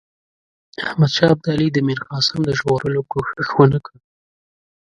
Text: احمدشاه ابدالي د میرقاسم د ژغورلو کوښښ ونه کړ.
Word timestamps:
احمدشاه 0.87 1.31
ابدالي 1.35 1.67
د 1.71 1.77
میرقاسم 1.87 2.39
د 2.45 2.49
ژغورلو 2.59 3.01
کوښښ 3.11 3.49
ونه 3.57 3.79
کړ. 3.85 3.95